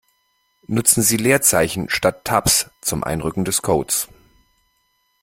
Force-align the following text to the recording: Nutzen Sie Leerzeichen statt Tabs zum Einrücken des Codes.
Nutzen 0.65 1.03
Sie 1.03 1.17
Leerzeichen 1.17 1.87
statt 1.91 2.25
Tabs 2.25 2.71
zum 2.81 3.03
Einrücken 3.03 3.45
des 3.45 3.61
Codes. 3.61 4.07